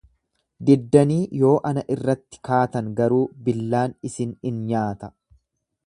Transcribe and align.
Diddanii 0.69 1.17
yoo 1.41 1.51
ana 1.71 1.83
irratti 1.97 2.41
kaatan 2.49 2.91
garuu, 3.01 3.23
billaan 3.49 3.97
isin 4.11 4.37
in 4.53 4.63
nyaata. 4.73 5.13